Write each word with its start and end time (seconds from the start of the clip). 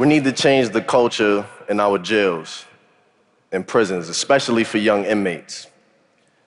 We 0.00 0.06
need 0.06 0.24
to 0.24 0.32
change 0.32 0.70
the 0.70 0.80
culture 0.80 1.46
in 1.68 1.78
our 1.78 1.98
jails 1.98 2.64
and 3.52 3.68
prisons, 3.68 4.08
especially 4.08 4.64
for 4.64 4.78
young 4.78 5.04
inmates. 5.04 5.66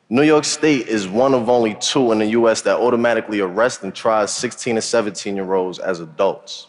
New 0.09 0.23
York 0.23 0.43
State 0.43 0.87
is 0.87 1.07
one 1.07 1.35
of 1.35 1.47
only 1.47 1.75
two 1.75 2.11
in 2.13 2.17
the 2.17 2.25
US 2.29 2.63
that 2.63 2.79
automatically 2.79 3.41
arrest 3.41 3.83
and 3.83 3.93
try 3.93 4.25
16 4.25 4.77
and 4.77 4.83
17 4.83 5.35
year 5.35 5.53
olds 5.53 5.77
as 5.77 5.99
adults. 5.99 6.65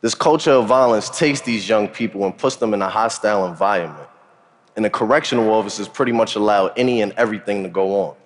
This 0.00 0.14
culture 0.14 0.52
of 0.52 0.66
violence 0.66 1.10
takes 1.10 1.42
these 1.42 1.68
young 1.68 1.88
people 1.88 2.24
and 2.24 2.38
puts 2.38 2.56
them 2.56 2.72
in 2.72 2.80
a 2.80 2.88
hostile 2.88 3.46
environment. 3.46 4.08
And 4.76 4.86
the 4.86 4.88
correctional 4.88 5.52
officers 5.52 5.88
pretty 5.88 6.12
much 6.12 6.36
allow 6.36 6.68
any 6.68 7.02
and 7.02 7.12
everything 7.18 7.64
to 7.64 7.68
go 7.68 8.00
on. 8.00 8.16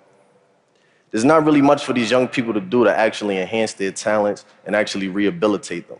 There's 1.11 1.25
not 1.25 1.43
really 1.43 1.61
much 1.61 1.83
for 1.83 1.91
these 1.91 2.09
young 2.09 2.29
people 2.29 2.53
to 2.53 2.61
do 2.61 2.85
to 2.85 2.97
actually 2.97 3.39
enhance 3.39 3.73
their 3.73 3.91
talents 3.91 4.45
and 4.65 4.73
actually 4.73 5.09
rehabilitate 5.09 5.89
them. 5.89 5.99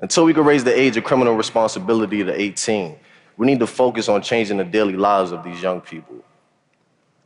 Until 0.00 0.24
we 0.24 0.32
can 0.32 0.44
raise 0.44 0.62
the 0.62 0.78
age 0.78 0.96
of 0.96 1.04
criminal 1.04 1.34
responsibility 1.34 2.22
to 2.22 2.40
18, 2.40 2.96
we 3.36 3.46
need 3.46 3.58
to 3.58 3.66
focus 3.66 4.08
on 4.08 4.22
changing 4.22 4.58
the 4.58 4.64
daily 4.64 4.94
lives 4.94 5.32
of 5.32 5.42
these 5.42 5.60
young 5.60 5.80
people. 5.80 6.16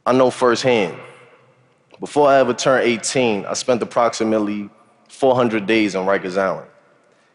I 0.06 0.12
know 0.12 0.30
firsthand, 0.30 0.98
before 2.00 2.28
I 2.28 2.38
ever 2.38 2.54
turned 2.54 2.84
18, 2.84 3.44
I 3.44 3.52
spent 3.52 3.82
approximately 3.82 4.70
400 5.08 5.66
days 5.66 5.94
on 5.94 6.06
Rikers 6.06 6.38
Island. 6.38 6.68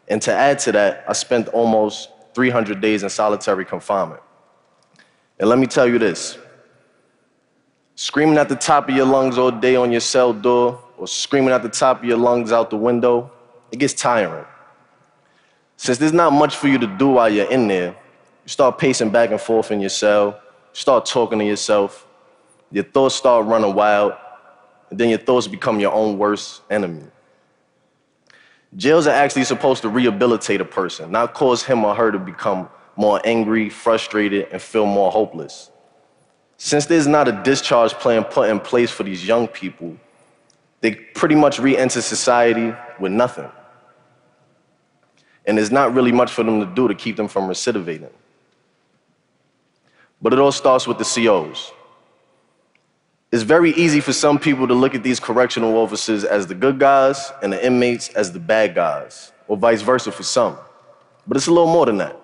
And 0.07 0.21
to 0.23 0.33
add 0.33 0.59
to 0.59 0.71
that, 0.71 1.05
I 1.07 1.13
spent 1.13 1.47
almost 1.49 2.09
300 2.33 2.81
days 2.81 3.03
in 3.03 3.09
solitary 3.09 3.65
confinement. 3.65 4.21
And 5.39 5.49
let 5.49 5.59
me 5.59 5.67
tell 5.67 5.87
you 5.87 5.99
this 5.99 6.37
screaming 7.95 8.37
at 8.37 8.49
the 8.49 8.55
top 8.55 8.89
of 8.89 8.95
your 8.95 9.05
lungs 9.05 9.37
all 9.37 9.51
day 9.51 9.75
on 9.75 9.91
your 9.91 10.01
cell 10.01 10.33
door, 10.33 10.83
or 10.97 11.07
screaming 11.07 11.51
at 11.51 11.63
the 11.63 11.69
top 11.69 11.99
of 11.99 12.05
your 12.05 12.17
lungs 12.17 12.51
out 12.51 12.69
the 12.69 12.77
window, 12.77 13.31
it 13.71 13.77
gets 13.77 13.93
tiring. 13.93 14.45
Since 15.77 15.99
there's 15.99 16.13
not 16.13 16.33
much 16.33 16.55
for 16.55 16.67
you 16.67 16.77
to 16.79 16.87
do 16.87 17.07
while 17.07 17.29
you're 17.29 17.49
in 17.49 17.67
there, 17.67 17.89
you 17.89 18.49
start 18.49 18.77
pacing 18.77 19.11
back 19.11 19.29
and 19.29 19.39
forth 19.39 19.71
in 19.71 19.79
your 19.79 19.89
cell, 19.89 20.27
you 20.27 20.41
start 20.73 21.05
talking 21.05 21.39
to 21.39 21.45
yourself, 21.45 22.05
your 22.71 22.83
thoughts 22.83 23.15
start 23.15 23.45
running 23.45 23.73
wild, 23.73 24.13
and 24.89 24.99
then 24.99 25.09
your 25.09 25.19
thoughts 25.19 25.47
become 25.47 25.79
your 25.79 25.93
own 25.93 26.17
worst 26.17 26.61
enemy. 26.69 27.03
Jails 28.75 29.07
are 29.07 29.13
actually 29.13 29.43
supposed 29.43 29.81
to 29.83 29.89
rehabilitate 29.89 30.61
a 30.61 30.65
person, 30.65 31.11
not 31.11 31.33
cause 31.33 31.63
him 31.63 31.85
or 31.85 31.95
her 31.95 32.11
to 32.11 32.19
become 32.19 32.67
more 32.95 33.21
angry, 33.23 33.69
frustrated, 33.69 34.47
and 34.51 34.61
feel 34.61 34.85
more 34.85 35.11
hopeless. 35.11 35.69
Since 36.57 36.87
there's 36.87 37.07
not 37.07 37.27
a 37.27 37.31
discharge 37.43 37.93
plan 37.93 38.23
put 38.23 38.49
in 38.49 38.59
place 38.59 38.89
for 38.89 39.03
these 39.03 39.25
young 39.25 39.47
people, 39.47 39.95
they 40.81 40.95
pretty 40.95 41.35
much 41.35 41.59
re 41.59 41.77
enter 41.77 42.01
society 42.01 42.73
with 42.99 43.11
nothing. 43.11 43.49
And 45.47 45.57
there's 45.57 45.71
not 45.71 45.93
really 45.93 46.11
much 46.11 46.31
for 46.31 46.43
them 46.43 46.59
to 46.59 46.65
do 46.65 46.87
to 46.87 46.93
keep 46.93 47.15
them 47.15 47.27
from 47.27 47.49
recidivating. 47.49 48.11
But 50.21 50.33
it 50.33 50.39
all 50.39 50.51
starts 50.51 50.85
with 50.85 50.97
the 50.97 51.05
COs. 51.05 51.71
It's 53.31 53.43
very 53.43 53.71
easy 53.71 53.99
for 53.99 54.13
some 54.13 54.39
people 54.39 54.67
to 54.67 54.73
look 54.73 54.93
at 54.93 55.03
these 55.03 55.19
correctional 55.19 55.77
officers 55.77 56.23
as 56.23 56.47
the 56.47 56.55
good 56.55 56.79
guys 56.79 57.31
and 57.41 57.51
the 57.51 57.65
inmates 57.65 58.09
as 58.09 58.31
the 58.31 58.39
bad 58.39 58.75
guys, 58.75 59.31
or 59.47 59.57
vice 59.57 59.81
versa 59.81 60.11
for 60.11 60.23
some. 60.23 60.57
But 61.25 61.37
it's 61.37 61.47
a 61.47 61.51
little 61.51 61.71
more 61.71 61.85
than 61.85 61.97
that. 61.97 62.19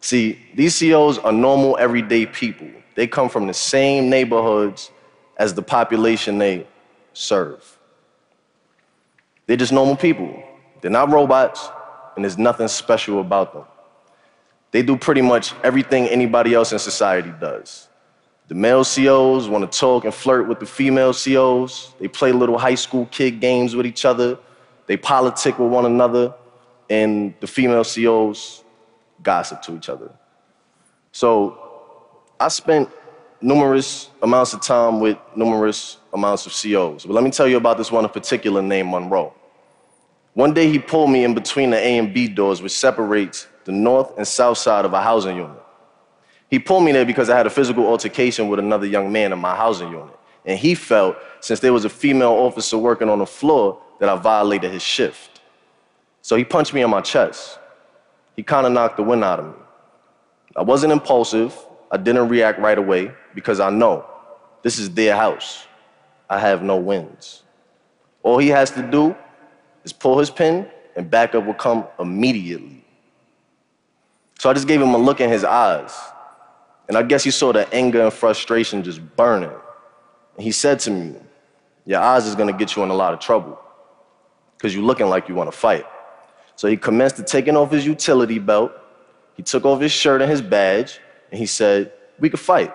See, 0.00 0.38
these 0.54 0.78
COs 0.78 1.18
are 1.18 1.32
normal, 1.32 1.76
everyday 1.78 2.26
people. 2.26 2.68
They 2.94 3.06
come 3.06 3.28
from 3.28 3.46
the 3.46 3.54
same 3.54 4.10
neighborhoods 4.10 4.90
as 5.36 5.54
the 5.54 5.62
population 5.62 6.38
they 6.38 6.66
serve. 7.12 7.78
They're 9.46 9.56
just 9.56 9.72
normal 9.72 9.96
people. 9.96 10.42
They're 10.80 10.90
not 10.90 11.10
robots, 11.10 11.70
and 12.14 12.24
there's 12.24 12.38
nothing 12.38 12.68
special 12.68 13.20
about 13.20 13.52
them. 13.52 13.64
They 14.72 14.82
do 14.82 14.96
pretty 14.96 15.22
much 15.22 15.52
everything 15.64 16.06
anybody 16.06 16.54
else 16.54 16.72
in 16.72 16.78
society 16.78 17.32
does. 17.40 17.88
The 18.48 18.54
male 18.54 18.84
COs 18.84 19.48
want 19.48 19.70
to 19.70 19.78
talk 19.78 20.04
and 20.04 20.12
flirt 20.12 20.48
with 20.48 20.58
the 20.58 20.66
female 20.66 21.12
COs. 21.12 21.92
They 22.00 22.08
play 22.08 22.32
little 22.32 22.58
high 22.58 22.74
school 22.74 23.06
kid 23.06 23.40
games 23.40 23.76
with 23.76 23.86
each 23.86 24.04
other. 24.04 24.38
They 24.86 24.96
politic 24.96 25.58
with 25.58 25.70
one 25.70 25.86
another. 25.86 26.34
And 26.88 27.32
the 27.38 27.46
female 27.46 27.84
COs 27.84 28.64
gossip 29.22 29.62
to 29.62 29.76
each 29.76 29.88
other. 29.88 30.10
So 31.12 31.58
I 32.40 32.48
spent 32.48 32.88
numerous 33.40 34.10
amounts 34.22 34.52
of 34.52 34.62
time 34.62 35.00
with 35.00 35.16
numerous 35.36 35.98
amounts 36.12 36.46
of 36.46 36.52
COs. 36.52 37.04
But 37.04 37.14
let 37.14 37.24
me 37.24 37.30
tell 37.30 37.46
you 37.46 37.56
about 37.56 37.78
this 37.78 37.92
one 37.92 38.04
in 38.04 38.10
particular 38.10 38.62
named 38.62 38.90
Monroe. 38.90 39.32
One 40.34 40.54
day 40.54 40.70
he 40.70 40.78
pulled 40.78 41.10
me 41.10 41.24
in 41.24 41.34
between 41.34 41.70
the 41.70 41.78
A 41.78 41.98
and 41.98 42.14
B 42.14 42.28
doors, 42.28 42.62
which 42.62 42.72
separates 42.72 43.48
the 43.64 43.72
north 43.72 44.16
and 44.16 44.26
south 44.26 44.58
side 44.58 44.84
of 44.84 44.92
a 44.92 45.02
housing 45.02 45.36
unit. 45.36 45.56
He 46.48 46.58
pulled 46.58 46.84
me 46.84 46.92
there 46.92 47.04
because 47.04 47.30
I 47.30 47.36
had 47.36 47.46
a 47.46 47.50
physical 47.50 47.86
altercation 47.86 48.48
with 48.48 48.58
another 48.58 48.86
young 48.86 49.12
man 49.12 49.32
in 49.32 49.38
my 49.38 49.54
housing 49.54 49.90
unit. 49.90 50.16
And 50.44 50.58
he 50.58 50.74
felt, 50.74 51.16
since 51.40 51.60
there 51.60 51.72
was 51.72 51.84
a 51.84 51.88
female 51.88 52.32
officer 52.32 52.78
working 52.78 53.08
on 53.08 53.18
the 53.18 53.26
floor, 53.26 53.80
that 54.00 54.08
I 54.08 54.16
violated 54.16 54.72
his 54.72 54.82
shift. 54.82 55.40
So 56.22 56.34
he 56.34 56.44
punched 56.44 56.74
me 56.74 56.82
in 56.82 56.90
my 56.90 57.02
chest. 57.02 57.58
He 58.34 58.42
kind 58.42 58.66
of 58.66 58.72
knocked 58.72 58.96
the 58.96 59.02
wind 59.02 59.22
out 59.22 59.38
of 59.38 59.46
me. 59.46 59.62
I 60.56 60.62
wasn't 60.62 60.92
impulsive. 60.92 61.54
I 61.90 61.98
didn't 61.98 62.28
react 62.28 62.58
right 62.58 62.78
away 62.78 63.12
because 63.34 63.60
I 63.60 63.70
know 63.70 64.06
this 64.62 64.78
is 64.78 64.90
their 64.90 65.16
house. 65.16 65.66
I 66.28 66.38
have 66.38 66.62
no 66.62 66.76
wins. 66.76 67.42
All 68.22 68.38
he 68.38 68.48
has 68.48 68.70
to 68.72 68.82
do 68.82 69.14
is 69.84 69.92
pull 69.92 70.18
his 70.18 70.30
pin 70.30 70.66
and 70.96 71.10
backup 71.10 71.44
will 71.44 71.54
come 71.54 71.86
immediately. 71.98 72.84
So 74.38 74.50
I 74.50 74.54
just 74.54 74.66
gave 74.66 74.80
him 74.80 74.94
a 74.94 74.98
look 74.98 75.20
in 75.20 75.30
his 75.30 75.44
eyes. 75.44 75.94
And 76.88 76.96
I 76.96 77.02
guess 77.02 77.22
he 77.22 77.30
saw 77.30 77.52
the 77.52 77.72
anger 77.72 78.02
and 78.02 78.12
frustration 78.12 78.82
just 78.82 79.00
burning. 79.16 79.50
And 80.36 80.42
he 80.42 80.50
said 80.50 80.80
to 80.80 80.90
me, 80.90 81.14
Your 81.86 82.00
eyes 82.00 82.26
is 82.26 82.34
gonna 82.34 82.52
get 82.52 82.74
you 82.74 82.82
in 82.82 82.90
a 82.90 82.94
lot 82.94 83.14
of 83.14 83.20
trouble 83.20 83.60
because 84.56 84.74
you're 84.74 84.84
looking 84.84 85.06
like 85.06 85.28
you 85.28 85.34
wanna 85.34 85.52
fight. 85.52 85.86
So 86.56 86.68
he 86.68 86.76
commenced 86.76 87.16
to 87.16 87.22
taking 87.22 87.56
off 87.56 87.70
his 87.70 87.86
utility 87.86 88.38
belt. 88.38 88.72
He 89.36 89.42
took 89.42 89.64
off 89.64 89.80
his 89.80 89.92
shirt 89.92 90.20
and 90.20 90.30
his 90.30 90.42
badge, 90.42 91.00
and 91.30 91.38
he 91.38 91.46
said, 91.46 91.92
We 92.18 92.28
could 92.28 92.40
fight. 92.40 92.72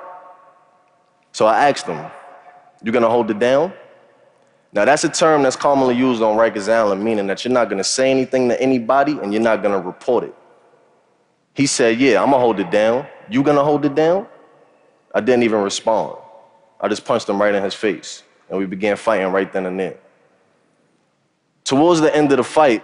So 1.31 1.45
I 1.45 1.69
asked 1.69 1.85
him, 1.85 2.03
You 2.83 2.91
gonna 2.91 3.09
hold 3.09 3.29
it 3.29 3.39
down? 3.39 3.73
Now, 4.75 4.83
that's 4.83 5.05
a 5.05 5.09
term 5.09 5.43
that's 5.43 5.55
commonly 5.55 5.95
used 5.95 6.21
on 6.21 6.35
Rikers 6.35 6.69
Island, 6.69 7.01
meaning 7.01 7.27
that 7.27 7.45
you're 7.45 7.53
not 7.53 7.69
gonna 7.69 7.83
say 7.83 8.11
anything 8.11 8.49
to 8.49 8.61
anybody 8.61 9.13
and 9.13 9.31
you're 9.31 9.41
not 9.41 9.63
gonna 9.63 9.79
report 9.79 10.25
it. 10.25 10.35
He 11.53 11.65
said, 11.65 11.97
Yeah, 11.97 12.21
I'm 12.21 12.29
gonna 12.29 12.43
hold 12.43 12.59
it 12.59 12.69
down. 12.69 13.07
You 13.29 13.41
gonna 13.41 13.63
hold 13.63 13.85
it 13.85 13.95
down? 13.95 14.27
I 15.13 15.21
didn't 15.21 15.43
even 15.43 15.61
respond. 15.61 16.17
I 16.81 16.89
just 16.89 17.05
punched 17.05 17.29
him 17.29 17.41
right 17.41 17.55
in 17.55 17.63
his 17.63 17.73
face, 17.73 18.23
and 18.49 18.59
we 18.59 18.65
began 18.65 18.97
fighting 18.97 19.31
right 19.31 19.51
then 19.51 19.65
and 19.65 19.79
there. 19.79 19.97
Towards 21.63 22.01
the 22.01 22.13
end 22.13 22.29
of 22.33 22.37
the 22.37 22.43
fight, 22.43 22.83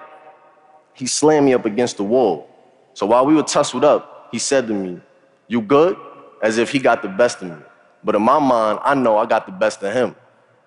he 0.93 1.05
slammed 1.05 1.45
me 1.45 1.53
up 1.53 1.65
against 1.65 1.97
the 1.97 2.03
wall. 2.03 2.49
So 2.93 3.05
while 3.05 3.25
we 3.25 3.35
were 3.35 3.43
tussled 3.43 3.83
up, 3.83 4.29
he 4.31 4.39
said 4.39 4.65
to 4.67 4.73
me, 4.73 5.01
You 5.49 5.59
good? 5.59 5.97
As 6.41 6.57
if 6.57 6.71
he 6.71 6.79
got 6.79 7.01
the 7.01 7.09
best 7.09 7.41
of 7.41 7.49
me. 7.49 7.65
But 8.01 8.15
in 8.15 8.21
my 8.21 8.39
mind, 8.39 8.79
I 8.81 8.95
know 8.95 9.17
I 9.17 9.25
got 9.25 9.45
the 9.45 9.51
best 9.51 9.83
of 9.83 9.91
him. 9.91 10.15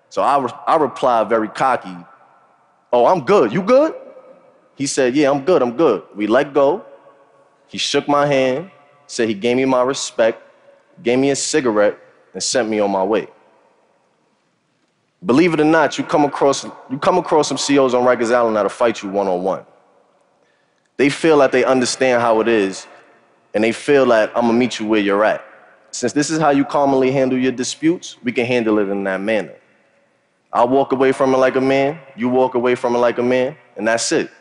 So 0.09 0.21
I, 0.21 0.37
re- 0.39 0.59
I 0.67 0.75
replied 0.77 1.29
very 1.29 1.49
cocky, 1.49 1.95
Oh, 2.93 3.07
I'm 3.07 3.25
good. 3.25 3.51
You 3.51 3.61
good? 3.61 3.93
He 4.75 4.87
said, 4.87 5.15
Yeah, 5.15 5.31
I'm 5.31 5.43
good. 5.43 5.61
I'm 5.61 5.75
good. 5.75 6.03
We 6.15 6.27
let 6.27 6.53
go. 6.53 6.85
He 7.67 7.77
shook 7.77 8.07
my 8.07 8.25
hand, 8.25 8.71
said 9.07 9.27
he 9.27 9.33
gave 9.33 9.57
me 9.57 9.65
my 9.65 9.81
respect, 9.81 10.41
gave 11.03 11.19
me 11.19 11.31
a 11.31 11.35
cigarette, 11.35 11.99
and 12.33 12.41
sent 12.41 12.69
me 12.69 12.79
on 12.79 12.91
my 12.91 13.03
way. 13.03 13.27
Believe 15.25 15.53
it 15.53 15.59
or 15.59 15.65
not, 15.65 15.97
you 15.97 16.03
come 16.03 16.23
across, 16.23 16.63
you 16.63 16.99
come 16.99 17.17
across 17.17 17.47
some 17.47 17.57
COs 17.57 17.93
on 17.93 18.03
Rikers 18.03 18.33
Island 18.33 18.55
that'll 18.55 18.69
fight 18.69 19.01
you 19.01 19.09
one 19.09 19.27
on 19.27 19.43
one. 19.43 19.65
They 20.97 21.09
feel 21.09 21.39
that 21.39 21.51
they 21.51 21.65
understand 21.65 22.21
how 22.21 22.39
it 22.41 22.47
is, 22.47 22.87
and 23.53 23.63
they 23.63 23.71
feel 23.71 24.05
that 24.07 24.29
I'm 24.35 24.43
gonna 24.43 24.53
meet 24.53 24.79
you 24.79 24.87
where 24.87 25.01
you're 25.01 25.25
at. 25.25 25.43
Since 25.91 26.13
this 26.13 26.29
is 26.29 26.39
how 26.39 26.51
you 26.51 26.63
commonly 26.63 27.11
handle 27.11 27.37
your 27.37 27.51
disputes, 27.51 28.17
we 28.23 28.31
can 28.31 28.45
handle 28.45 28.79
it 28.79 28.89
in 28.89 29.03
that 29.05 29.21
manner. 29.21 29.55
I'll 30.55 30.69
walk 30.69 30.93
away 30.93 31.11
from 31.11 31.33
it 31.33 31.37
like 31.37 31.57
a 31.57 31.61
man, 31.61 31.99
you 32.15 32.29
walk 32.29 32.55
away 32.55 32.75
from 32.75 32.95
it 32.95 32.99
like 32.99 33.17
a 33.17 33.23
man, 33.23 33.57
and 33.75 33.85
that's 33.85 34.09
it. 34.13 34.31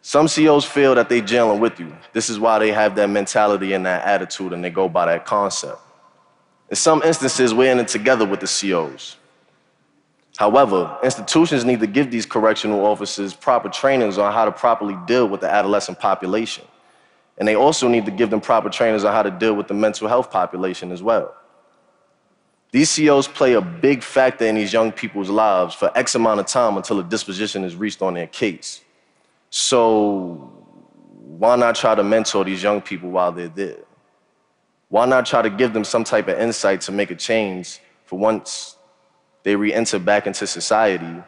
Some 0.00 0.26
COs 0.26 0.64
feel 0.64 0.94
that 0.94 1.10
they're 1.10 1.20
jailing 1.20 1.60
with 1.60 1.78
you. 1.78 1.94
This 2.14 2.30
is 2.30 2.40
why 2.40 2.58
they 2.58 2.72
have 2.72 2.94
that 2.94 3.10
mentality 3.10 3.74
and 3.74 3.84
that 3.84 4.06
attitude 4.06 4.54
and 4.54 4.64
they 4.64 4.70
go 4.70 4.88
by 4.88 5.04
that 5.04 5.26
concept. 5.26 5.78
In 6.70 6.76
some 6.76 7.02
instances, 7.02 7.52
we're 7.52 7.70
in 7.70 7.78
it 7.78 7.88
together 7.88 8.24
with 8.24 8.40
the 8.40 8.46
COs. 8.46 9.16
However, 10.38 10.96
institutions 11.04 11.62
need 11.62 11.80
to 11.80 11.86
give 11.86 12.10
these 12.10 12.24
correctional 12.24 12.86
officers 12.86 13.34
proper 13.34 13.68
trainings 13.68 14.16
on 14.16 14.32
how 14.32 14.46
to 14.46 14.52
properly 14.52 14.96
deal 15.06 15.28
with 15.28 15.42
the 15.42 15.50
adolescent 15.50 15.98
population. 15.98 16.64
And 17.36 17.46
they 17.46 17.54
also 17.54 17.86
need 17.86 18.06
to 18.06 18.10
give 18.10 18.30
them 18.30 18.40
proper 18.40 18.70
trainings 18.70 19.04
on 19.04 19.12
how 19.12 19.24
to 19.24 19.30
deal 19.30 19.52
with 19.52 19.68
the 19.68 19.74
mental 19.74 20.08
health 20.08 20.30
population 20.30 20.90
as 20.90 21.02
well. 21.02 21.34
These 22.70 22.96
COs 22.96 23.26
play 23.26 23.54
a 23.54 23.60
big 23.60 24.02
factor 24.02 24.44
in 24.44 24.54
these 24.56 24.72
young 24.72 24.92
people's 24.92 25.30
lives 25.30 25.74
for 25.74 25.90
X 25.96 26.14
amount 26.14 26.40
of 26.40 26.46
time 26.46 26.76
until 26.76 27.00
a 27.00 27.02
disposition 27.02 27.64
is 27.64 27.74
reached 27.74 28.02
on 28.02 28.14
their 28.14 28.26
case. 28.26 28.82
So 29.48 30.52
why 31.38 31.56
not 31.56 31.76
try 31.76 31.94
to 31.94 32.02
mentor 32.02 32.44
these 32.44 32.62
young 32.62 32.82
people 32.82 33.10
while 33.10 33.32
they're 33.32 33.48
there? 33.48 33.78
Why 34.90 35.06
not 35.06 35.24
try 35.24 35.40
to 35.42 35.50
give 35.50 35.72
them 35.72 35.84
some 35.84 36.04
type 36.04 36.28
of 36.28 36.38
insight 36.38 36.82
to 36.82 36.92
make 36.92 37.10
a 37.10 37.14
change 37.14 37.80
for 38.04 38.18
once 38.18 38.76
they 39.44 39.56
re 39.56 39.72
enter 39.72 39.98
back 39.98 40.26
into 40.26 40.46
society, 40.46 41.22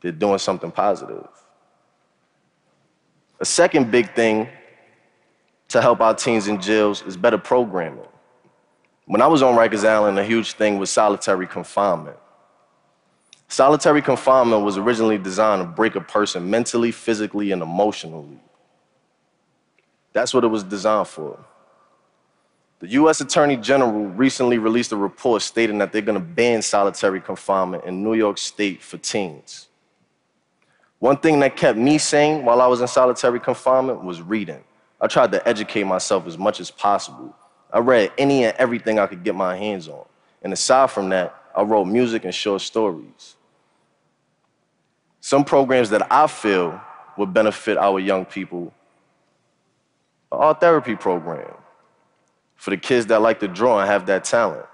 they're 0.00 0.12
doing 0.12 0.38
something 0.38 0.70
positive? 0.70 1.28
A 3.40 3.44
second 3.44 3.90
big 3.92 4.14
thing 4.14 4.48
to 5.68 5.80
help 5.80 6.00
our 6.00 6.14
teens 6.14 6.48
in 6.48 6.60
jails 6.60 7.02
is 7.02 7.16
better 7.16 7.38
programming. 7.38 8.06
When 9.08 9.22
I 9.22 9.26
was 9.26 9.42
on 9.42 9.54
Rikers 9.56 9.88
Island, 9.88 10.18
a 10.18 10.24
huge 10.24 10.52
thing 10.52 10.78
was 10.78 10.90
solitary 10.90 11.46
confinement. 11.46 12.18
Solitary 13.48 14.02
confinement 14.02 14.62
was 14.66 14.76
originally 14.76 15.16
designed 15.16 15.62
to 15.62 15.66
break 15.66 15.94
a 15.94 16.02
person 16.02 16.50
mentally, 16.50 16.92
physically, 16.92 17.50
and 17.50 17.62
emotionally. 17.62 18.38
That's 20.12 20.34
what 20.34 20.44
it 20.44 20.48
was 20.48 20.62
designed 20.62 21.08
for. 21.08 21.42
The 22.80 22.88
US 22.88 23.22
Attorney 23.22 23.56
General 23.56 24.08
recently 24.08 24.58
released 24.58 24.92
a 24.92 24.96
report 24.96 25.40
stating 25.40 25.78
that 25.78 25.90
they're 25.90 26.02
going 26.02 26.20
to 26.20 26.24
ban 26.24 26.60
solitary 26.60 27.22
confinement 27.22 27.84
in 27.84 28.04
New 28.04 28.12
York 28.12 28.36
State 28.36 28.82
for 28.82 28.98
teens. 28.98 29.68
One 30.98 31.16
thing 31.16 31.40
that 31.40 31.56
kept 31.56 31.78
me 31.78 31.96
sane 31.96 32.44
while 32.44 32.60
I 32.60 32.66
was 32.66 32.82
in 32.82 32.88
solitary 32.88 33.40
confinement 33.40 34.04
was 34.04 34.20
reading. 34.20 34.62
I 35.00 35.06
tried 35.06 35.32
to 35.32 35.48
educate 35.48 35.84
myself 35.84 36.26
as 36.26 36.36
much 36.36 36.60
as 36.60 36.70
possible. 36.70 37.34
I 37.72 37.80
read 37.80 38.12
any 38.18 38.44
and 38.44 38.56
everything 38.56 38.98
I 38.98 39.06
could 39.06 39.22
get 39.22 39.34
my 39.34 39.56
hands 39.56 39.88
on. 39.88 40.04
And 40.42 40.52
aside 40.52 40.90
from 40.90 41.08
that, 41.10 41.34
I 41.54 41.62
wrote 41.62 41.84
music 41.86 42.24
and 42.24 42.34
short 42.34 42.62
stories. 42.62 43.36
Some 45.20 45.44
programs 45.44 45.90
that 45.90 46.10
I 46.10 46.26
feel 46.26 46.80
would 47.16 47.34
benefit 47.34 47.76
our 47.76 47.98
young 47.98 48.24
people 48.24 48.72
are 50.30 50.54
therapy 50.54 50.94
program 50.94 51.54
for 52.56 52.70
the 52.70 52.76
kids 52.76 53.06
that 53.06 53.20
like 53.20 53.40
to 53.40 53.48
draw 53.48 53.80
and 53.80 53.88
have 53.88 54.06
that 54.06 54.24
talent. 54.24 54.66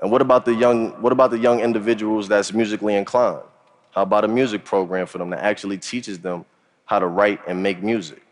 And 0.00 0.10
what 0.10 0.22
about 0.22 0.44
the 0.44 0.54
young, 0.54 0.90
what 1.02 1.12
about 1.12 1.30
the 1.30 1.38
young 1.38 1.60
individuals 1.60 2.28
that's 2.28 2.52
musically 2.52 2.94
inclined? 2.94 3.42
How 3.90 4.02
about 4.02 4.24
a 4.24 4.28
music 4.28 4.64
program 4.64 5.06
for 5.06 5.18
them 5.18 5.30
that 5.30 5.40
actually 5.40 5.78
teaches 5.78 6.18
them 6.18 6.44
how 6.84 6.98
to 6.98 7.06
write 7.06 7.40
and 7.46 7.62
make 7.62 7.82
music? 7.82 8.22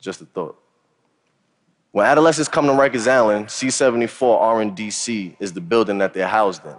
Just 0.00 0.20
a 0.20 0.24
thought. 0.24 0.59
When 1.92 2.06
adolescents 2.06 2.48
come 2.48 2.66
to 2.66 2.72
Rikers 2.72 3.10
Island, 3.10 3.46
C74 3.46 4.40
RNDC 4.40 5.36
is 5.40 5.52
the 5.52 5.60
building 5.60 5.98
that 5.98 6.14
they're 6.14 6.28
housed 6.28 6.64
in. 6.64 6.76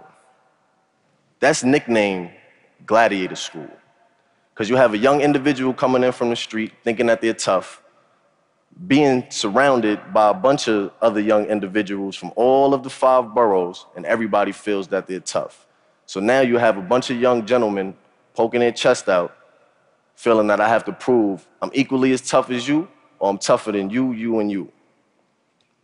That's 1.38 1.62
nicknamed 1.62 2.30
Gladiator 2.86 3.36
School. 3.36 3.68
Because 4.54 4.70
you 4.70 4.76
have 4.76 4.94
a 4.94 4.98
young 4.98 5.20
individual 5.20 5.74
coming 5.74 6.02
in 6.02 6.12
from 6.12 6.30
the 6.30 6.36
street 6.36 6.72
thinking 6.82 7.06
that 7.06 7.20
they're 7.20 7.34
tough, 7.34 7.82
being 8.86 9.26
surrounded 9.28 10.00
by 10.14 10.30
a 10.30 10.34
bunch 10.34 10.66
of 10.66 10.92
other 11.02 11.20
young 11.20 11.44
individuals 11.46 12.16
from 12.16 12.32
all 12.34 12.72
of 12.72 12.82
the 12.82 12.90
five 12.90 13.34
boroughs, 13.34 13.84
and 13.96 14.06
everybody 14.06 14.52
feels 14.52 14.88
that 14.88 15.06
they're 15.06 15.20
tough. 15.20 15.66
So 16.06 16.20
now 16.20 16.40
you 16.40 16.56
have 16.56 16.78
a 16.78 16.82
bunch 16.82 17.10
of 17.10 17.20
young 17.20 17.44
gentlemen 17.44 17.94
poking 18.34 18.60
their 18.60 18.72
chest 18.72 19.10
out, 19.10 19.36
feeling 20.16 20.46
that 20.46 20.60
I 20.60 20.68
have 20.68 20.84
to 20.86 20.92
prove 20.92 21.46
I'm 21.60 21.70
equally 21.74 22.12
as 22.12 22.22
tough 22.22 22.48
as 22.50 22.66
you, 22.66 22.88
or 23.18 23.28
I'm 23.28 23.38
tougher 23.38 23.72
than 23.72 23.90
you, 23.90 24.12
you, 24.12 24.38
and 24.38 24.50
you. 24.50 24.72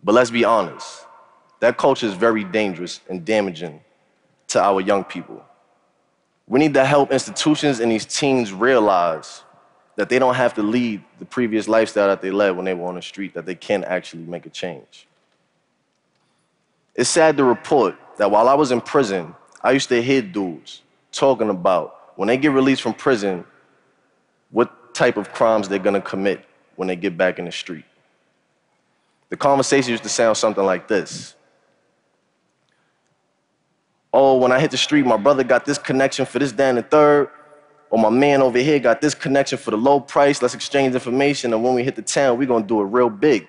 But 0.03 0.15
let's 0.15 0.31
be 0.31 0.45
honest, 0.45 1.07
that 1.61 1.77
culture 1.77 2.07
is 2.07 2.15
very 2.15 2.45
dangerous 2.45 3.01
and 3.09 3.25
damaging 3.25 3.81
to 4.49 4.63
our 4.63 4.81
young 4.81 5.05
people. 5.05 5.45
We 6.47 6.59
need 6.61 6.75
to 6.75 6.85
help 6.85 7.13
institutions 7.13 7.81
and 7.81 7.91
these 7.93 8.07
teens 8.07 8.53
realize 8.53 9.43
that 9.97 10.09
they 10.09 10.19
don't 10.19 10.37
have 10.37 10.55
to 10.55 10.63
lead 10.63 11.03
the 11.19 11.25
previous 11.25 11.69
lifestyle 11.69 12.07
that 12.07 12.23
they 12.23 12.31
led 12.31 12.51
when 12.51 12.65
they 12.65 12.73
were 12.73 12.87
on 12.87 12.95
the 12.95 13.03
street, 13.03 13.35
that 13.35 13.45
they 13.45 13.55
can 13.55 13.83
actually 13.85 14.23
make 14.23 14.47
a 14.47 14.49
change. 14.49 15.09
It's 16.95 17.11
sad 17.11 17.37
to 17.37 17.45
report 17.45 17.97
that 18.17 18.31
while 18.31 18.49
I 18.49 18.55
was 18.55 18.71
in 18.71 18.81
prison, 18.81 19.35
I 19.63 19.73
used 19.73 19.89
to 19.89 20.01
hear 20.01 20.23
dudes 20.23 20.83
talking 21.11 21.51
about 21.51 22.13
when 22.17 22.29
they 22.29 22.37
get 22.37 22.53
released 22.53 22.83
from 22.83 22.95
prison, 22.95 23.45
what 24.51 24.95
type 24.95 25.17
of 25.17 25.33
crimes 25.33 25.69
they're 25.69 25.79
gonna 25.79 26.01
commit 26.01 26.45
when 26.77 26.89
they 26.89 26.97
get 26.97 27.17
back 27.17 27.39
in 27.39 27.45
the 27.45 27.53
street. 27.53 27.85
The 29.31 29.37
conversation 29.37 29.91
used 29.91 30.03
to 30.05 30.09
sound 30.09 30.37
something 30.37 30.65
like 30.65 30.89
this. 30.89 31.35
Oh, 34.13 34.39
when 34.39 34.53
I 34.53 34.59
hit 34.59 34.71
the 34.71 34.77
street, 34.77 35.05
my 35.05 35.17
brother 35.17 35.45
got 35.45 35.65
this 35.65 35.79
connection 35.79 36.25
for 36.25 36.39
this, 36.39 36.53
that, 36.53 36.77
and 36.77 36.91
third. 36.91 37.31
Or 37.91 37.99
my 37.99 38.11
man 38.11 38.43
over 38.43 38.59
here 38.59 38.79
got 38.79 39.01
this 39.01 39.15
connection 39.15 39.59
for 39.59 39.71
the 39.71 39.77
low 39.77 40.01
price. 40.01 40.43
Let's 40.43 40.55
exchange 40.55 40.95
information. 40.95 41.53
And 41.53 41.63
when 41.63 41.75
we 41.75 41.85
hit 41.85 41.97
the 41.97 42.03
town, 42.03 42.39
we're 42.39 42.47
going 42.47 42.63
to 42.63 42.69
do 42.69 42.81
it 42.81 42.85
real 42.85 43.11
big. 43.11 43.49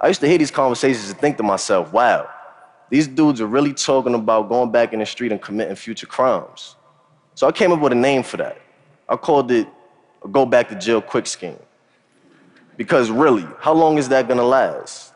I 0.00 0.08
used 0.08 0.20
to 0.20 0.28
hear 0.28 0.38
these 0.38 0.50
conversations 0.50 1.10
and 1.10 1.18
think 1.18 1.36
to 1.38 1.42
myself, 1.42 1.92
wow, 1.92 2.28
these 2.90 3.08
dudes 3.08 3.40
are 3.40 3.46
really 3.46 3.74
talking 3.74 4.14
about 4.14 4.48
going 4.48 4.70
back 4.70 4.92
in 4.92 5.00
the 5.00 5.06
street 5.06 5.32
and 5.32 5.42
committing 5.42 5.74
future 5.76 6.06
crimes. 6.06 6.76
So 7.34 7.46
I 7.46 7.52
came 7.52 7.72
up 7.72 7.80
with 7.80 7.92
a 7.92 7.96
name 7.96 8.22
for 8.22 8.36
that. 8.38 8.60
I 9.08 9.16
called 9.16 9.50
it 9.50 9.68
a 10.24 10.28
go 10.28 10.46
back 10.46 10.68
to 10.68 10.74
jail 10.74 11.00
quick 11.00 11.26
scheme. 11.26 11.58
Because 12.78 13.10
really, 13.10 13.44
how 13.58 13.74
long 13.74 13.98
is 13.98 14.08
that 14.08 14.28
gonna 14.28 14.44
last? 14.44 15.12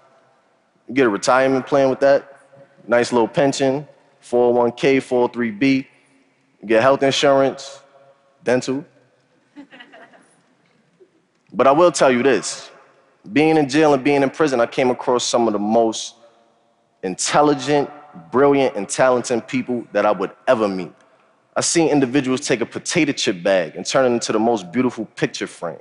You 0.88 0.94
get 0.94 1.06
a 1.06 1.08
retirement 1.08 1.66
plan 1.66 1.88
with 1.88 2.00
that, 2.00 2.40
nice 2.86 3.12
little 3.12 3.28
pension, 3.28 3.86
401k, 4.20 4.98
403b, 4.98 5.86
you 6.60 6.68
get 6.68 6.82
health 6.82 7.04
insurance, 7.04 7.80
dental. 8.42 8.84
but 11.54 11.68
I 11.68 11.72
will 11.72 11.92
tell 11.92 12.10
you 12.10 12.24
this 12.24 12.68
being 13.32 13.56
in 13.56 13.68
jail 13.68 13.94
and 13.94 14.02
being 14.02 14.24
in 14.24 14.30
prison, 14.30 14.60
I 14.60 14.66
came 14.66 14.90
across 14.90 15.24
some 15.24 15.46
of 15.46 15.52
the 15.52 15.58
most 15.60 16.16
intelligent, 17.04 17.88
brilliant, 18.32 18.74
and 18.74 18.88
talented 18.88 19.46
people 19.46 19.86
that 19.92 20.04
I 20.04 20.10
would 20.10 20.32
ever 20.48 20.66
meet. 20.66 20.92
I've 21.54 21.64
seen 21.64 21.88
individuals 21.90 22.40
take 22.40 22.60
a 22.60 22.66
potato 22.66 23.12
chip 23.12 23.42
bag 23.42 23.76
and 23.76 23.86
turn 23.86 24.10
it 24.10 24.14
into 24.14 24.32
the 24.32 24.40
most 24.40 24.72
beautiful 24.72 25.04
picture 25.04 25.46
frame. 25.46 25.78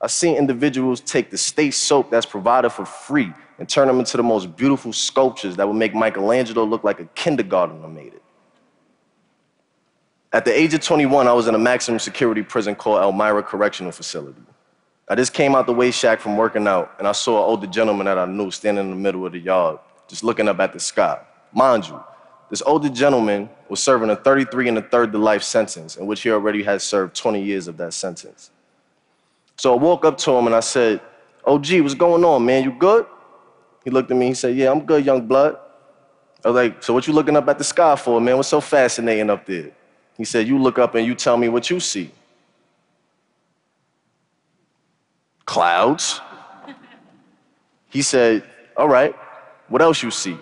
I've 0.00 0.10
seen 0.10 0.36
individuals 0.36 1.00
take 1.00 1.30
the 1.30 1.36
state 1.36 1.72
soap 1.72 2.10
that's 2.10 2.26
provided 2.26 2.70
for 2.70 2.86
free 2.86 3.32
and 3.58 3.68
turn 3.68 3.86
them 3.86 3.98
into 3.98 4.16
the 4.16 4.22
most 4.22 4.56
beautiful 4.56 4.92
sculptures 4.92 5.56
that 5.56 5.68
would 5.68 5.76
make 5.76 5.94
Michelangelo 5.94 6.64
look 6.64 6.82
like 6.84 7.00
a 7.00 7.04
kindergartner 7.06 7.86
made 7.86 8.14
it. 8.14 8.22
At 10.32 10.44
the 10.44 10.56
age 10.56 10.72
of 10.74 10.80
21, 10.80 11.26
I 11.26 11.32
was 11.32 11.48
in 11.48 11.54
a 11.54 11.58
maximum 11.58 11.98
security 11.98 12.42
prison 12.42 12.74
called 12.74 13.02
Elmira 13.02 13.42
Correctional 13.42 13.92
Facility. 13.92 14.40
I 15.08 15.16
just 15.16 15.34
came 15.34 15.56
out 15.56 15.66
the 15.66 15.74
weight 15.74 15.92
shack 15.92 16.20
from 16.20 16.36
working 16.36 16.68
out, 16.68 16.94
and 16.98 17.06
I 17.06 17.12
saw 17.12 17.38
an 17.38 17.50
older 17.50 17.66
gentleman 17.66 18.06
that 18.06 18.16
I 18.16 18.26
knew 18.26 18.50
standing 18.52 18.84
in 18.84 18.90
the 18.90 18.96
middle 18.96 19.26
of 19.26 19.32
the 19.32 19.40
yard, 19.40 19.80
just 20.06 20.22
looking 20.22 20.46
up 20.48 20.60
at 20.60 20.72
the 20.72 20.78
sky. 20.78 21.20
Mind 21.52 21.88
you, 21.88 22.00
this 22.48 22.62
older 22.62 22.88
gentleman 22.88 23.50
was 23.68 23.82
serving 23.82 24.08
a 24.08 24.16
33 24.16 24.68
and 24.68 24.78
a 24.78 24.82
third 24.82 25.10
to 25.12 25.18
life 25.18 25.42
sentence, 25.42 25.96
in 25.96 26.06
which 26.06 26.22
he 26.22 26.30
already 26.30 26.62
had 26.62 26.80
served 26.80 27.16
20 27.16 27.42
years 27.42 27.66
of 27.66 27.76
that 27.78 27.92
sentence. 27.92 28.52
So 29.60 29.74
I 29.74 29.76
walked 29.76 30.06
up 30.06 30.16
to 30.16 30.30
him 30.30 30.46
and 30.46 30.56
I 30.56 30.60
said, 30.60 31.02
OG, 31.44 31.82
what's 31.82 31.92
going 31.92 32.24
on, 32.24 32.46
man? 32.46 32.64
You 32.64 32.72
good? 32.72 33.04
He 33.84 33.90
looked 33.90 34.10
at 34.10 34.16
me, 34.16 34.28
he 34.28 34.34
said, 34.34 34.56
Yeah, 34.56 34.70
I'm 34.70 34.86
good, 34.86 35.04
young 35.04 35.26
blood. 35.26 35.58
I 36.42 36.48
was 36.48 36.54
like, 36.54 36.82
So 36.82 36.94
what 36.94 37.06
you 37.06 37.12
looking 37.12 37.36
up 37.36 37.46
at 37.46 37.58
the 37.58 37.64
sky 37.64 37.94
for, 37.94 38.22
man? 38.22 38.38
What's 38.38 38.48
so 38.48 38.62
fascinating 38.62 39.28
up 39.28 39.44
there? 39.44 39.70
He 40.16 40.24
said, 40.24 40.48
You 40.48 40.58
look 40.58 40.78
up 40.78 40.94
and 40.94 41.06
you 41.06 41.14
tell 41.14 41.36
me 41.36 41.50
what 41.50 41.68
you 41.68 41.78
see. 41.78 42.10
Clouds. 45.44 46.22
He 47.90 48.00
said, 48.00 48.42
All 48.78 48.88
right, 48.88 49.14
what 49.68 49.82
else 49.82 50.02
you 50.02 50.10
see? 50.10 50.38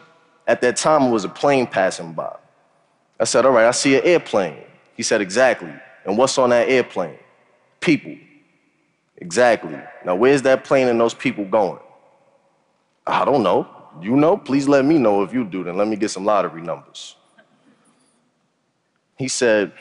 At 0.47 0.61
that 0.61 0.77
time, 0.77 1.03
it 1.03 1.11
was 1.11 1.25
a 1.25 1.29
plane 1.29 1.67
passing 1.67 2.13
by. 2.13 2.37
I 3.19 3.25
said, 3.25 3.45
All 3.45 3.51
right, 3.51 3.67
I 3.67 3.73
see 3.73 3.97
an 3.97 4.03
airplane. 4.05 4.63
He 4.97 5.03
said, 5.03 5.21
Exactly. 5.21 5.75
And 6.05 6.17
what's 6.17 6.39
on 6.39 6.51
that 6.51 6.69
airplane? 6.69 7.19
People. 7.81 8.28
Exactly. 9.21 9.79
Now, 10.05 10.15
where's 10.15 10.43
that 10.43 10.65
plane 10.65 10.89
and 10.89 10.99
those 10.99 11.15
people 11.15 11.45
going? 11.45 11.81
I 13.07 13.25
don't 13.25 13.43
know. 13.43 13.67
You 14.01 14.17
know? 14.17 14.37
Please 14.37 14.69
let 14.69 14.85
me 14.85 14.99
know 14.99 15.23
if 15.23 15.33
you 15.33 15.45
do, 15.45 15.65
then 15.65 15.77
let 15.77 15.89
me 15.89 15.97
get 15.97 16.11
some 16.11 16.25
lottery 16.25 16.63
numbers. 16.63 17.17
He 19.17 19.29
said, 19.29 19.73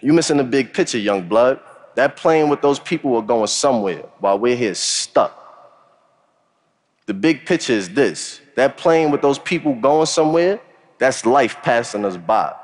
You 0.00 0.12
missing 0.12 0.36
the 0.36 0.44
big 0.44 0.74
picture, 0.74 0.98
young 0.98 1.26
blood. 1.26 1.60
That 1.94 2.16
plane 2.16 2.50
with 2.50 2.60
those 2.60 2.78
people 2.78 3.16
are 3.16 3.22
going 3.22 3.46
somewhere 3.46 4.04
while 4.18 4.38
we're 4.38 4.56
here 4.56 4.74
stuck. 4.74 5.42
The 7.06 7.14
big 7.14 7.46
picture 7.46 7.72
is 7.72 7.88
this 7.88 8.40
that 8.56 8.76
plane 8.76 9.10
with 9.10 9.22
those 9.22 9.38
people 9.38 9.74
going 9.74 10.06
somewhere, 10.06 10.60
that's 10.98 11.24
life 11.24 11.56
passing 11.62 12.04
us 12.04 12.16
by 12.16 12.54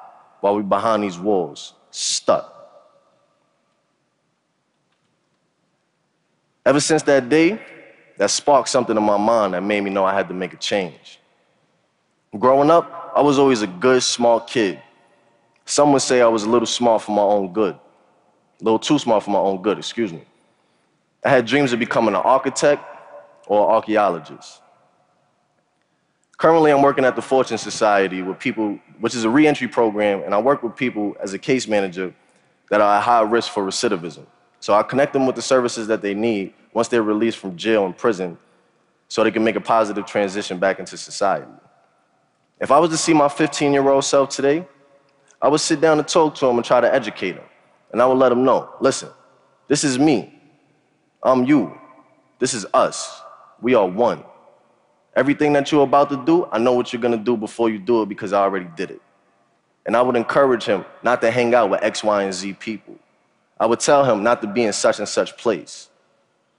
while 0.40 0.56
we're 0.56 0.62
behind 0.62 1.02
these 1.02 1.18
walls, 1.18 1.74
stuck. 1.90 2.51
Ever 6.64 6.80
since 6.80 7.02
that 7.04 7.28
day, 7.28 7.60
that 8.18 8.30
sparked 8.30 8.68
something 8.68 8.96
in 8.96 9.02
my 9.02 9.16
mind 9.16 9.54
that 9.54 9.62
made 9.62 9.80
me 9.80 9.90
know 9.90 10.04
I 10.04 10.14
had 10.14 10.28
to 10.28 10.34
make 10.34 10.52
a 10.52 10.56
change. 10.56 11.18
Growing 12.38 12.70
up, 12.70 13.12
I 13.16 13.20
was 13.20 13.38
always 13.38 13.62
a 13.62 13.66
good, 13.66 14.02
smart 14.02 14.46
kid. 14.46 14.80
Some 15.64 15.92
would 15.92 16.02
say 16.02 16.20
I 16.20 16.28
was 16.28 16.44
a 16.44 16.48
little 16.48 16.66
smart 16.66 17.02
for 17.02 17.12
my 17.12 17.22
own 17.22 17.52
good. 17.52 17.74
A 17.74 18.64
little 18.64 18.78
too 18.78 18.98
smart 18.98 19.24
for 19.24 19.30
my 19.30 19.38
own 19.38 19.60
good, 19.60 19.78
excuse 19.78 20.12
me. 20.12 20.22
I 21.24 21.30
had 21.30 21.46
dreams 21.46 21.72
of 21.72 21.78
becoming 21.78 22.14
an 22.14 22.20
architect 22.22 22.82
or 23.46 23.64
an 23.64 23.74
archaeologist. 23.74 24.60
Currently, 26.38 26.72
I'm 26.72 26.82
working 26.82 27.04
at 27.04 27.16
the 27.16 27.22
Fortune 27.22 27.58
Society 27.58 28.22
with 28.22 28.38
people, 28.38 28.78
which 28.98 29.14
is 29.14 29.24
a 29.24 29.30
reentry 29.30 29.68
program, 29.68 30.22
and 30.22 30.34
I 30.34 30.38
work 30.38 30.62
with 30.62 30.74
people 30.74 31.16
as 31.20 31.32
a 31.34 31.38
case 31.38 31.68
manager 31.68 32.14
that 32.70 32.80
are 32.80 32.96
at 32.96 33.02
high 33.02 33.20
risk 33.22 33.52
for 33.52 33.64
recidivism. 33.64 34.26
So 34.62 34.74
I 34.74 34.84
connect 34.84 35.12
them 35.12 35.26
with 35.26 35.34
the 35.34 35.42
services 35.42 35.88
that 35.88 36.02
they 36.02 36.14
need 36.14 36.54
once 36.72 36.86
they're 36.86 37.02
released 37.02 37.38
from 37.38 37.56
jail 37.56 37.84
and 37.84 37.98
prison 37.98 38.38
so 39.08 39.24
they 39.24 39.32
can 39.32 39.42
make 39.42 39.56
a 39.56 39.60
positive 39.60 40.06
transition 40.06 40.56
back 40.56 40.78
into 40.78 40.96
society. 40.96 41.50
If 42.60 42.70
I 42.70 42.78
was 42.78 42.90
to 42.90 42.96
see 42.96 43.12
my 43.12 43.28
15 43.28 43.72
year 43.72 43.88
old 43.88 44.04
self 44.04 44.28
today, 44.28 44.64
I 45.42 45.48
would 45.48 45.60
sit 45.60 45.80
down 45.80 45.98
and 45.98 46.06
talk 46.06 46.36
to 46.36 46.46
him 46.46 46.54
and 46.54 46.64
try 46.64 46.80
to 46.80 46.94
educate 46.94 47.34
him. 47.34 47.42
And 47.90 48.00
I 48.00 48.06
would 48.06 48.18
let 48.18 48.30
him 48.30 48.44
know 48.44 48.72
listen, 48.80 49.08
this 49.66 49.82
is 49.82 49.98
me. 49.98 50.40
I'm 51.24 51.44
you. 51.44 51.76
This 52.38 52.54
is 52.54 52.64
us. 52.72 53.20
We 53.60 53.74
are 53.74 53.86
one. 53.86 54.22
Everything 55.16 55.52
that 55.54 55.72
you're 55.72 55.82
about 55.82 56.08
to 56.10 56.24
do, 56.24 56.46
I 56.52 56.58
know 56.58 56.72
what 56.72 56.92
you're 56.92 57.02
gonna 57.02 57.16
do 57.16 57.36
before 57.36 57.68
you 57.68 57.80
do 57.80 58.02
it 58.02 58.08
because 58.08 58.32
I 58.32 58.42
already 58.42 58.68
did 58.76 58.92
it. 58.92 59.02
And 59.86 59.96
I 59.96 60.02
would 60.02 60.14
encourage 60.14 60.66
him 60.66 60.84
not 61.02 61.20
to 61.22 61.32
hang 61.32 61.52
out 61.52 61.68
with 61.68 61.82
X, 61.82 62.04
Y, 62.04 62.22
and 62.22 62.32
Z 62.32 62.52
people. 62.60 62.96
I 63.62 63.66
would 63.66 63.78
tell 63.78 64.04
him 64.04 64.24
not 64.24 64.40
to 64.42 64.48
be 64.48 64.64
in 64.64 64.72
such 64.72 64.98
and 64.98 65.08
such 65.08 65.36
place. 65.36 65.88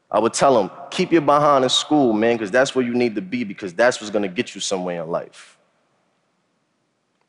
I 0.10 0.20
would 0.20 0.34
tell 0.34 0.58
him, 0.58 0.72
keep 0.90 1.12
your 1.12 1.20
behind 1.20 1.66
in 1.66 1.70
school, 1.70 2.14
man, 2.14 2.38
because 2.38 2.50
that's 2.50 2.74
where 2.74 2.86
you 2.86 2.94
need 2.94 3.14
to 3.16 3.22
be, 3.22 3.44
because 3.44 3.74
that's 3.74 4.00
what's 4.00 4.10
gonna 4.10 4.30
get 4.30 4.56
you 4.56 4.62
somewhere 4.62 5.04
in 5.04 5.10
life. 5.10 5.58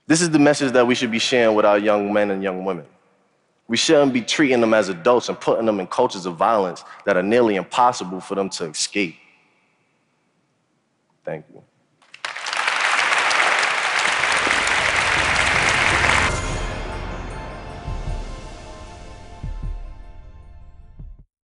This 0.06 0.22
is 0.22 0.30
the 0.30 0.38
message 0.38 0.70
that 0.74 0.86
we 0.86 0.94
should 0.94 1.10
be 1.10 1.18
sharing 1.18 1.56
with 1.56 1.64
our 1.64 1.76
young 1.76 2.12
men 2.12 2.30
and 2.30 2.40
young 2.40 2.64
women. 2.64 2.86
We 3.66 3.76
shouldn't 3.76 4.12
be 4.12 4.20
treating 4.20 4.60
them 4.60 4.74
as 4.74 4.90
adults 4.90 5.28
and 5.28 5.40
putting 5.40 5.66
them 5.66 5.80
in 5.80 5.88
cultures 5.88 6.24
of 6.24 6.36
violence 6.36 6.84
that 7.04 7.16
are 7.16 7.22
nearly 7.24 7.56
impossible 7.56 8.20
for 8.20 8.36
them 8.36 8.50
to 8.50 8.66
escape. 8.66 9.16
Thank 11.24 11.46
you. 11.52 11.64